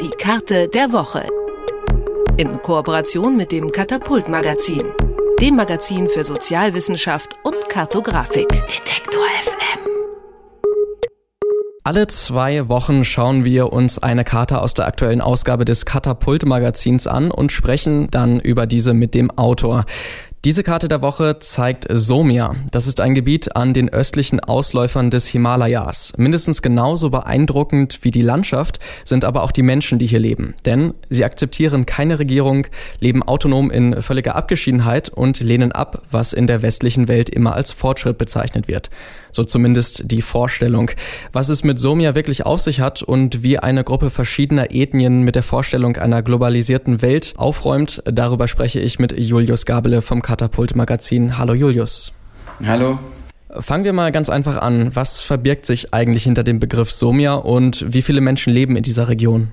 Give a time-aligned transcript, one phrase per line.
[0.00, 1.26] Die Karte der Woche.
[2.36, 4.82] In Kooperation mit dem Katapult Magazin,
[5.40, 8.48] dem Magazin für Sozialwissenschaft und Kartografik.
[8.48, 9.80] Detektor FM.
[11.84, 17.06] Alle zwei Wochen schauen wir uns eine Karte aus der aktuellen Ausgabe des Katapult Magazins
[17.06, 19.84] an und sprechen dann über diese mit dem Autor.
[20.46, 22.54] Diese Karte der Woche zeigt Somia.
[22.70, 26.12] Das ist ein Gebiet an den östlichen Ausläufern des Himalayas.
[26.18, 30.54] Mindestens genauso beeindruckend wie die Landschaft sind aber auch die Menschen, die hier leben.
[30.64, 32.68] Denn sie akzeptieren keine Regierung,
[33.00, 37.72] leben autonom in völliger Abgeschiedenheit und lehnen ab, was in der westlichen Welt immer als
[37.72, 38.88] Fortschritt bezeichnet wird.
[39.32, 40.92] So zumindest die Vorstellung.
[41.32, 45.34] Was es mit Somia wirklich auf sich hat und wie eine Gruppe verschiedener Ethnien mit
[45.34, 50.35] der Vorstellung einer globalisierten Welt aufräumt, darüber spreche ich mit Julius Gabele vom Katapult
[50.74, 51.38] Magazin.
[51.38, 52.12] Hallo Julius.
[52.64, 52.98] Hallo.
[53.58, 54.94] Fangen wir mal ganz einfach an.
[54.94, 59.08] Was verbirgt sich eigentlich hinter dem Begriff Somia und wie viele Menschen leben in dieser
[59.08, 59.52] Region?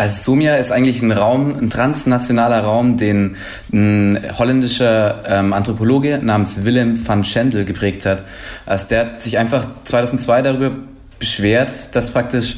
[0.00, 3.36] Also Sumia ist eigentlich ein Raum, ein transnationaler Raum, den
[3.70, 8.24] ein holländischer ähm, Anthropologe namens Willem van Schendel geprägt hat.
[8.64, 10.72] Also der hat sich einfach 2002 darüber
[11.18, 12.56] beschwert, dass praktisch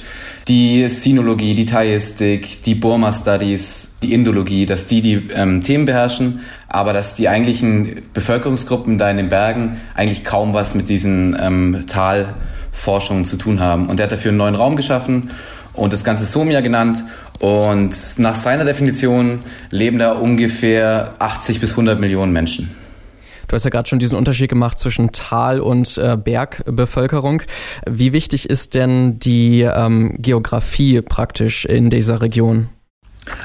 [0.48, 6.92] die Sinologie, die Thayistik, die Burma-Studies, die Indologie, dass die die ähm, Themen beherrschen, aber
[6.92, 13.24] dass die eigentlichen Bevölkerungsgruppen da in den Bergen eigentlich kaum was mit diesen ähm, Talforschungen
[13.24, 13.88] zu tun haben.
[13.88, 15.28] Und er hat dafür einen neuen Raum geschaffen
[15.74, 17.04] und das Ganze Somia genannt.
[17.38, 19.40] Und nach seiner Definition
[19.70, 22.81] leben da ungefähr 80 bis 100 Millionen Menschen.
[23.48, 27.42] Du hast ja gerade schon diesen Unterschied gemacht zwischen Tal- und äh, Bergbevölkerung.
[27.88, 32.68] Wie wichtig ist denn die ähm, Geografie praktisch in dieser Region?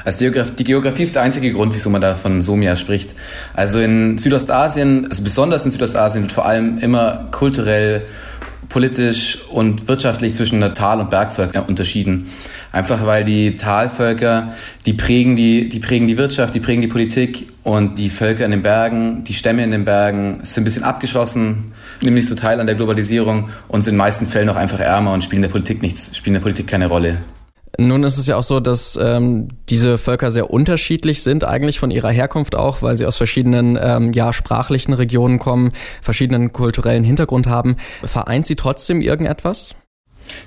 [0.04, 3.14] Also die Geografie ist der einzige Grund, wieso man da von Somia spricht.
[3.54, 8.02] Also in Südostasien, also besonders in Südostasien wird vor allem immer kulturell
[8.68, 12.28] politisch und wirtschaftlich zwischen Tal- und Bergvölker unterschieden.
[12.70, 14.52] Einfach weil die Talvölker,
[14.84, 18.50] die prägen die, die prägen die Wirtschaft, die prägen die Politik und die Völker in
[18.50, 22.60] den Bergen, die Stämme in den Bergen sind ein bisschen abgeschlossen, nehmen nicht so teil
[22.60, 25.48] an der Globalisierung und sind in den meisten Fällen auch einfach ärmer und spielen der
[25.48, 27.18] Politik nichts, spielen der Politik keine Rolle.
[27.80, 31.90] Nun ist es ja auch so, dass ähm, diese Völker sehr unterschiedlich sind, eigentlich von
[31.90, 35.70] ihrer Herkunft auch, weil sie aus verschiedenen ähm, ja, sprachlichen Regionen kommen,
[36.02, 37.76] verschiedenen kulturellen Hintergrund haben.
[38.02, 39.76] Vereint sie trotzdem irgendetwas?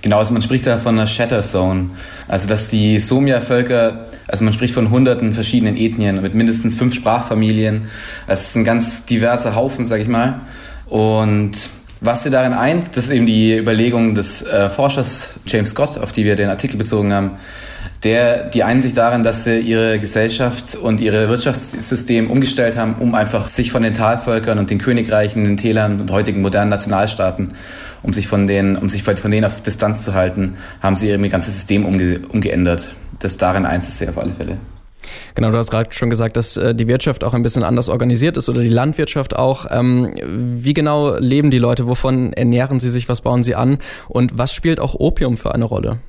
[0.02, 1.92] Genau, also man spricht da von einer Shatter Zone.
[2.28, 7.88] Also dass die Somia-Völker, also man spricht von hunderten verschiedenen Ethnien mit mindestens fünf Sprachfamilien.
[8.28, 10.42] Es ist ein ganz diverser Haufen, sag ich mal.
[10.88, 11.52] Und
[12.02, 16.12] was sie darin eint, das ist eben die Überlegung des äh, Forschers James Scott, auf
[16.12, 17.32] die wir den Artikel bezogen haben.
[18.04, 23.14] Der, die einen sich darin, dass sie ihre Gesellschaft und ihre Wirtschaftssystem umgestellt haben, um
[23.14, 27.54] einfach sich von den Talvölkern und den Königreichen, den Tälern und heutigen modernen Nationalstaaten,
[28.02, 31.30] um sich von denen, um sich von denen auf Distanz zu halten, haben sie ihr
[31.30, 32.96] ganzes System umge umgeändert.
[33.20, 34.58] Das darin eins ist sie auf alle Fälle.
[35.36, 38.38] Genau, du hast gerade schon gesagt, dass äh, die Wirtschaft auch ein bisschen anders organisiert
[38.38, 39.66] ist oder die Landwirtschaft auch.
[39.70, 41.88] Ähm, wie genau leben die Leute?
[41.88, 43.08] Wovon ernähren sie sich?
[43.10, 43.78] Was bauen sie an?
[44.08, 46.00] Und was spielt auch Opium für eine Rolle?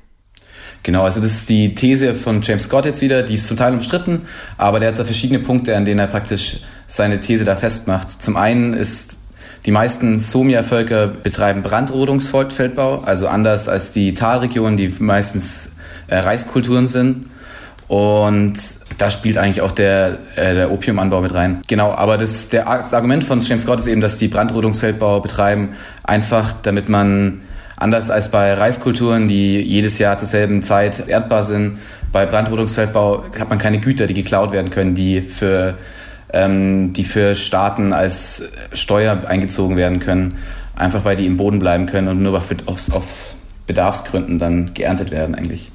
[0.82, 3.72] Genau, also das ist die These von James Scott jetzt wieder, die ist zum Teil
[3.72, 4.22] umstritten,
[4.59, 8.10] aber der hat da verschiedene Punkte, an denen er praktisch seine These da festmacht.
[8.22, 9.16] Zum einen ist
[9.65, 15.76] die meisten Somia-Völker betreiben Brandrodungsfeldbau, also anders als die Talregionen, die meistens
[16.09, 17.26] äh, Reiskulturen sind.
[17.87, 18.54] Und
[18.98, 21.62] da spielt eigentlich auch der, äh, der Opiumanbau mit rein.
[21.69, 25.75] Genau, aber das, der, das Argument von James Scott ist eben, dass die Brandrodungsfeldbau betreiben,
[26.03, 27.42] einfach damit man
[27.82, 31.78] anders als bei Reiskulturen, die jedes Jahr zur selben Zeit erdbar sind,
[32.12, 35.78] bei Brandrodungsfeldbau hat man keine Güter, die geklaut werden können, die für,
[36.32, 40.34] ähm, die für Staaten als Steuer eingezogen werden können,
[40.76, 42.48] einfach weil die im Boden bleiben können und nur auf,
[42.92, 43.34] auf
[43.66, 45.72] Bedarfsgründen dann geerntet werden eigentlich.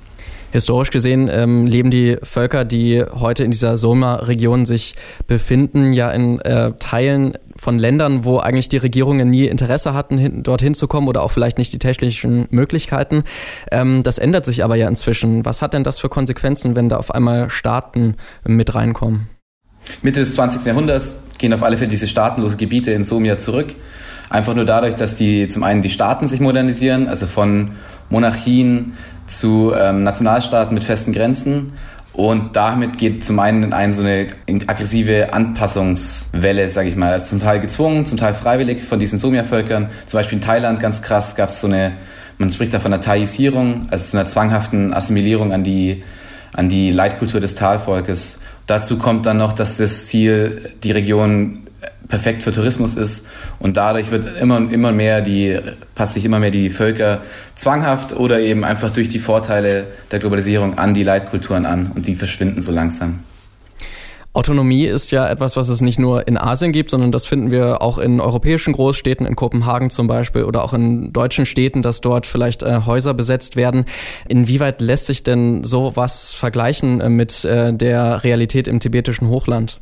[0.52, 4.96] Historisch gesehen ähm, leben die Völker, die heute in dieser Soma-Region sich
[5.28, 10.44] befinden, ja in äh, Teilen von Ländern, wo eigentlich die Regierungen nie Interesse hatten, hin,
[10.44, 13.24] dorthin zu kommen oder auch vielleicht nicht die technischen Möglichkeiten.
[13.72, 15.44] Ähm, das ändert sich aber ja inzwischen.
[15.44, 18.16] Was hat denn das für Konsequenzen, wenn da auf einmal Staaten
[18.46, 19.28] mit reinkommen?
[20.02, 20.66] Mitte des 20.
[20.66, 23.76] Jahrhunderts gehen auf alle Fälle diese staatenlosen Gebiete in Somia zurück.
[24.29, 27.72] Einfach nur dadurch, dass die zum einen die Staaten sich modernisieren, also von
[28.09, 28.94] Monarchien
[29.28, 31.74] zu ähm, Nationalstaaten mit festen Grenzen.
[32.14, 34.28] Und damit geht zum einen ein so eine
[34.66, 37.12] aggressive Anpassungswelle, sage ich mal.
[37.12, 39.90] Das ist zum Teil gezwungen, zum Teil freiwillig von diesen Somia-Völkern.
[40.08, 41.94] Zum Beispiel in Thailand ganz krass gab es so eine,
[42.40, 46.03] man spricht da von einer Thaisierung, also so einer zwanghaften Assimilierung an die,
[46.56, 48.41] an die Leitkultur des Talvolkes.
[48.66, 51.68] Dazu kommt dann noch, dass das Ziel, die Region
[52.07, 53.28] perfekt für Tourismus ist
[53.59, 55.59] und dadurch wird immer immer mehr die
[55.95, 57.22] passt sich immer mehr die Völker
[57.55, 62.16] zwanghaft oder eben einfach durch die Vorteile der Globalisierung an die Leitkulturen an und die
[62.16, 63.19] verschwinden so langsam.
[64.37, 67.81] Autonomie ist ja etwas, was es nicht nur in Asien gibt, sondern das finden wir
[67.81, 72.28] auch in europäischen Großstädten, in Kopenhagen zum Beispiel oder auch in deutschen Städten, dass dort
[72.28, 73.85] vielleicht äh, Häuser besetzt werden.
[74.28, 79.79] Inwieweit lässt sich denn sowas vergleichen äh, mit äh, der Realität im tibetischen Hochland?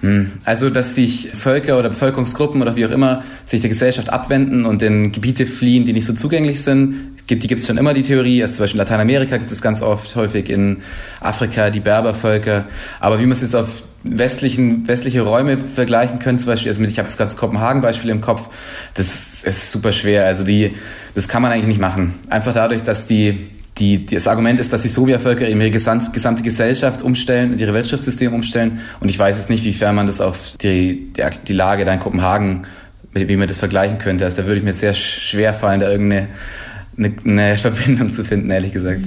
[0.00, 0.32] Hm.
[0.44, 4.82] Also, dass sich Völker oder Bevölkerungsgruppen oder wie auch immer sich der Gesellschaft abwenden und
[4.82, 8.42] in Gebiete fliehen, die nicht so zugänglich sind, die gibt es schon immer die Theorie.
[8.42, 10.78] Also zum Beispiel in Lateinamerika gibt es ganz oft, häufig in
[11.20, 12.64] Afrika die Berbervölker.
[12.98, 16.98] Aber wie man es jetzt auf westlichen, westliche Räume vergleichen könnte, zum Beispiel, also ich
[16.98, 18.48] habe jetzt gerade das Kopenhagen-Beispiel im Kopf,
[18.94, 20.26] das ist super schwer.
[20.26, 20.74] Also die,
[21.14, 22.14] das kann man eigentlich nicht machen.
[22.28, 23.50] Einfach dadurch, dass die
[23.80, 28.80] die, das Argument ist, dass die Sowjetvölker ihre gesamte Gesellschaft umstellen und ihre Wirtschaftssystem umstellen.
[29.00, 31.92] Und ich weiß jetzt nicht, wie fern man das auf die, die, die Lage da
[31.92, 32.62] in Kopenhagen,
[33.12, 34.24] wie man das vergleichen könnte.
[34.24, 36.28] Also da würde ich mir sehr schwer fallen, da irgendeine
[36.96, 39.00] eine, eine Verbindung zu finden, ehrlich gesagt.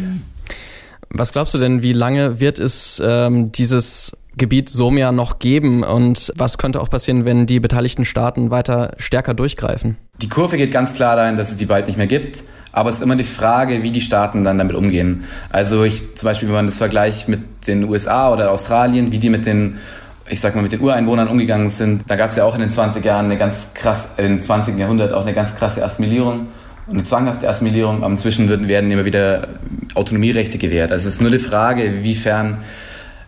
[1.10, 6.34] Was glaubst du denn, wie lange wird es ähm, dieses Gebiet Somia noch geben und
[6.36, 9.98] was könnte auch passieren, wenn die beteiligten Staaten weiter stärker durchgreifen?
[10.24, 12.44] Die Kurve geht ganz klar dahin, dass es die bald nicht mehr gibt.
[12.74, 15.24] Aber es ist immer die Frage, wie die Staaten dann damit umgehen.
[15.50, 19.30] Also ich zum Beispiel, wenn man das vergleicht mit den USA oder Australien, wie die
[19.30, 19.78] mit den
[20.30, 22.04] ich sag mal, mit den Ureinwohnern umgegangen sind.
[22.08, 24.78] Da gab es ja auch in den 20 Jahren eine ganz krass, im 20.
[24.78, 26.48] Jahrhundert auch eine ganz krasse Assimilierung
[26.88, 27.98] und eine zwanghafte Assimilierung.
[28.04, 29.50] Aber inzwischen werden immer wieder
[29.96, 30.92] Autonomierechte gewährt.
[30.92, 32.60] Also es ist nur die Frage, wiefern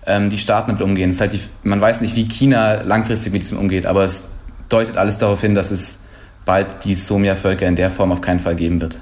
[0.07, 1.09] ähm, die Staaten damit umgehen.
[1.09, 4.29] Es ist halt die, man weiß nicht, wie China langfristig mit diesem umgeht, aber es
[4.69, 5.99] deutet alles darauf hin, dass es
[6.45, 8.99] bald die Somia-Völker in der Form auf keinen Fall geben wird.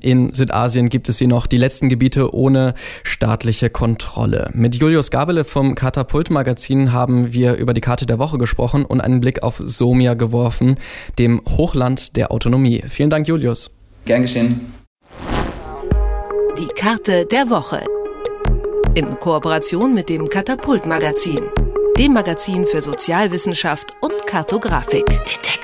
[0.00, 2.74] In Südasien gibt es hier noch die letzten Gebiete ohne
[3.04, 4.50] staatliche Kontrolle.
[4.52, 9.20] Mit Julius Gabele vom Katapult-Magazin haben wir über die Karte der Woche gesprochen und einen
[9.20, 10.76] Blick auf Somia geworfen,
[11.18, 12.82] dem Hochland der Autonomie.
[12.88, 13.70] Vielen Dank, Julius.
[14.04, 14.60] Gern geschehen.
[16.58, 17.82] Die Karte der Woche.
[18.94, 21.40] In Kooperation mit dem Katapult-Magazin,
[21.98, 25.06] dem Magazin für Sozialwissenschaft und Kartografik.
[25.06, 25.54] Detektiv.